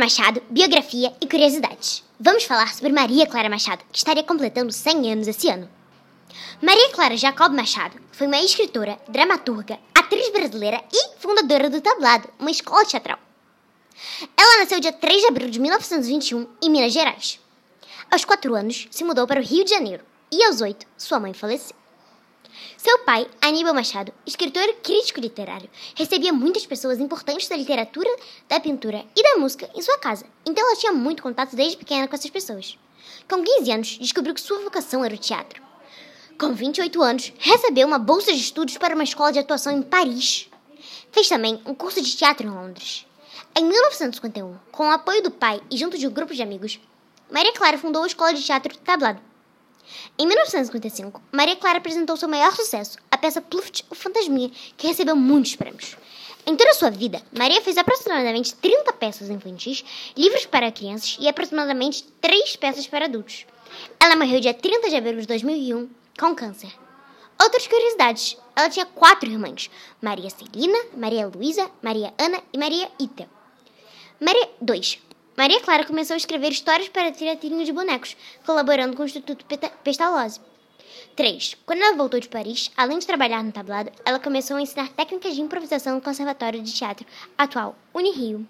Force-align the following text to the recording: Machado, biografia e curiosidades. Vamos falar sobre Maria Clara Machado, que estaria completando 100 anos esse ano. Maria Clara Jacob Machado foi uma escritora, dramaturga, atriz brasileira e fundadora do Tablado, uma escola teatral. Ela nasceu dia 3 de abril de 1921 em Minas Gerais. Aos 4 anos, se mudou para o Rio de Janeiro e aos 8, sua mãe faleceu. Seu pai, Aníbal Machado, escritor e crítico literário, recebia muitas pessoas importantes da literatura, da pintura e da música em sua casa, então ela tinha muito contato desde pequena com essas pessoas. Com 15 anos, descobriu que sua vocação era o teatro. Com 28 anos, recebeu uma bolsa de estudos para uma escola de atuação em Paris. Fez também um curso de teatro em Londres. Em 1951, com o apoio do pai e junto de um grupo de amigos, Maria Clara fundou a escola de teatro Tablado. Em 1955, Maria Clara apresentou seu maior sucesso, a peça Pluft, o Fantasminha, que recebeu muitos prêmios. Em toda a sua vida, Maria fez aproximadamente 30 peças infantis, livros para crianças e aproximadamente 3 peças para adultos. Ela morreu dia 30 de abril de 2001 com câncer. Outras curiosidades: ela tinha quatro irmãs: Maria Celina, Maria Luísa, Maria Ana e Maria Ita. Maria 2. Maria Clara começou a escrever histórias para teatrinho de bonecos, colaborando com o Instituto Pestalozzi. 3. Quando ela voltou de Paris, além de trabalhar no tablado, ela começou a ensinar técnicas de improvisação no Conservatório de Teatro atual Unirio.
Machado, 0.00 0.42
biografia 0.48 1.14
e 1.20 1.26
curiosidades. 1.26 2.02
Vamos 2.18 2.44
falar 2.44 2.72
sobre 2.72 2.90
Maria 2.90 3.26
Clara 3.26 3.50
Machado, 3.50 3.84
que 3.92 3.98
estaria 3.98 4.22
completando 4.22 4.72
100 4.72 5.12
anos 5.12 5.28
esse 5.28 5.46
ano. 5.50 5.68
Maria 6.62 6.88
Clara 6.88 7.18
Jacob 7.18 7.52
Machado 7.52 8.00
foi 8.10 8.26
uma 8.26 8.40
escritora, 8.40 8.98
dramaturga, 9.06 9.78
atriz 9.94 10.32
brasileira 10.32 10.82
e 10.90 11.18
fundadora 11.18 11.68
do 11.68 11.82
Tablado, 11.82 12.30
uma 12.38 12.50
escola 12.50 12.86
teatral. 12.86 13.18
Ela 14.34 14.60
nasceu 14.60 14.80
dia 14.80 14.90
3 14.90 15.20
de 15.20 15.28
abril 15.28 15.50
de 15.50 15.60
1921 15.60 16.48
em 16.62 16.70
Minas 16.70 16.94
Gerais. 16.94 17.38
Aos 18.10 18.24
4 18.24 18.54
anos, 18.54 18.88
se 18.90 19.04
mudou 19.04 19.26
para 19.26 19.40
o 19.40 19.44
Rio 19.44 19.64
de 19.64 19.70
Janeiro 19.70 20.02
e 20.32 20.42
aos 20.44 20.62
8, 20.62 20.86
sua 20.96 21.20
mãe 21.20 21.34
faleceu. 21.34 21.79
Seu 22.76 22.98
pai, 23.00 23.28
Aníbal 23.40 23.74
Machado, 23.74 24.12
escritor 24.26 24.62
e 24.64 24.74
crítico 24.74 25.20
literário, 25.20 25.68
recebia 25.94 26.32
muitas 26.32 26.64
pessoas 26.66 26.98
importantes 26.98 27.48
da 27.48 27.56
literatura, 27.56 28.10
da 28.48 28.58
pintura 28.58 29.04
e 29.14 29.22
da 29.22 29.38
música 29.38 29.68
em 29.74 29.82
sua 29.82 29.98
casa, 29.98 30.24
então 30.46 30.66
ela 30.66 30.76
tinha 30.76 30.92
muito 30.92 31.22
contato 31.22 31.54
desde 31.54 31.76
pequena 31.76 32.08
com 32.08 32.14
essas 32.14 32.30
pessoas. 32.30 32.78
Com 33.28 33.42
15 33.42 33.70
anos, 33.70 33.98
descobriu 33.98 34.34
que 34.34 34.40
sua 34.40 34.60
vocação 34.60 35.04
era 35.04 35.14
o 35.14 35.18
teatro. 35.18 35.62
Com 36.38 36.54
28 36.54 37.02
anos, 37.02 37.32
recebeu 37.38 37.86
uma 37.86 37.98
bolsa 37.98 38.32
de 38.32 38.40
estudos 38.40 38.78
para 38.78 38.94
uma 38.94 39.04
escola 39.04 39.32
de 39.32 39.38
atuação 39.38 39.76
em 39.76 39.82
Paris. 39.82 40.48
Fez 41.12 41.28
também 41.28 41.60
um 41.66 41.74
curso 41.74 42.00
de 42.00 42.16
teatro 42.16 42.46
em 42.46 42.50
Londres. 42.50 43.06
Em 43.54 43.64
1951, 43.64 44.56
com 44.72 44.88
o 44.88 44.90
apoio 44.90 45.22
do 45.22 45.30
pai 45.30 45.60
e 45.70 45.76
junto 45.76 45.98
de 45.98 46.06
um 46.06 46.10
grupo 46.10 46.34
de 46.34 46.42
amigos, 46.42 46.80
Maria 47.30 47.52
Clara 47.52 47.78
fundou 47.78 48.04
a 48.04 48.06
escola 48.06 48.32
de 48.32 48.42
teatro 48.42 48.76
Tablado. 48.78 49.29
Em 50.18 50.26
1955, 50.26 51.22
Maria 51.32 51.56
Clara 51.56 51.78
apresentou 51.78 52.16
seu 52.16 52.28
maior 52.28 52.54
sucesso, 52.54 52.98
a 53.10 53.16
peça 53.16 53.40
Pluft, 53.40 53.84
o 53.90 53.94
Fantasminha, 53.94 54.50
que 54.76 54.86
recebeu 54.86 55.16
muitos 55.16 55.56
prêmios. 55.56 55.96
Em 56.46 56.56
toda 56.56 56.70
a 56.70 56.74
sua 56.74 56.90
vida, 56.90 57.22
Maria 57.36 57.60
fez 57.60 57.76
aproximadamente 57.76 58.54
30 58.54 58.92
peças 58.94 59.28
infantis, 59.28 59.84
livros 60.16 60.46
para 60.46 60.72
crianças 60.72 61.16
e 61.20 61.28
aproximadamente 61.28 62.04
3 62.20 62.56
peças 62.56 62.86
para 62.86 63.04
adultos. 63.04 63.46
Ela 63.98 64.16
morreu 64.16 64.40
dia 64.40 64.54
30 64.54 64.88
de 64.88 64.96
abril 64.96 65.20
de 65.20 65.26
2001 65.26 65.88
com 66.18 66.34
câncer. 66.34 66.72
Outras 67.40 67.66
curiosidades: 67.66 68.36
ela 68.54 68.68
tinha 68.68 68.84
quatro 68.84 69.30
irmãs: 69.30 69.70
Maria 70.00 70.28
Celina, 70.30 70.78
Maria 70.96 71.26
Luísa, 71.26 71.70
Maria 71.82 72.12
Ana 72.18 72.42
e 72.52 72.58
Maria 72.58 72.90
Ita. 72.98 73.28
Maria 74.20 74.50
2. 74.60 74.98
Maria 75.40 75.58
Clara 75.58 75.86
começou 75.86 76.12
a 76.12 76.18
escrever 76.18 76.52
histórias 76.52 76.90
para 76.90 77.10
teatrinho 77.10 77.64
de 77.64 77.72
bonecos, 77.72 78.14
colaborando 78.44 78.94
com 78.94 79.02
o 79.02 79.06
Instituto 79.06 79.42
Pestalozzi. 79.82 80.38
3. 81.16 81.56
Quando 81.64 81.80
ela 81.80 81.96
voltou 81.96 82.20
de 82.20 82.28
Paris, 82.28 82.70
além 82.76 82.98
de 82.98 83.06
trabalhar 83.06 83.42
no 83.42 83.50
tablado, 83.50 83.90
ela 84.04 84.18
começou 84.18 84.58
a 84.58 84.60
ensinar 84.60 84.90
técnicas 84.90 85.34
de 85.34 85.40
improvisação 85.40 85.94
no 85.94 86.02
Conservatório 86.02 86.62
de 86.62 86.70
Teatro 86.74 87.06
atual 87.38 87.74
Unirio. 87.94 88.46